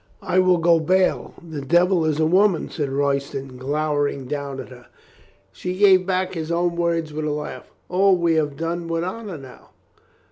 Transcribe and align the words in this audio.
"I 0.23 0.39
will 0.39 0.57
go 0.57 0.79
bail 0.79 1.35
the 1.47 1.61
devil 1.61 2.05
is 2.05 2.19
a 2.19 2.25
woman," 2.25 2.71
said 2.71 2.89
Roy 2.89 3.19
ston, 3.19 3.57
glowering 3.57 4.25
down 4.25 4.59
at 4.59 4.69
her. 4.69 4.87
She 5.51 5.77
gave 5.77 6.07
back 6.07 6.33
his 6.33 6.51
own 6.51 6.75
words 6.75 7.13
with 7.13 7.25
a 7.25 7.29
laugh, 7.31 7.69
"O, 7.87 8.13
we 8.13 8.33
have 8.33 8.57
done 8.57 8.87
with 8.87 9.03
honor 9.03 9.37
now." 9.37 9.69